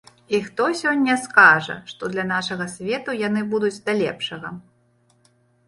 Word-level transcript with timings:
І 0.35 0.37
хто 0.45 0.63
сёння 0.79 1.17
скажа, 1.25 1.75
што 1.91 2.09
для 2.15 2.25
нашага 2.33 2.65
свету 2.75 3.17
яны 3.27 3.41
будуць 3.55 3.75
да 3.85 3.99
лепшага?! 4.03 4.55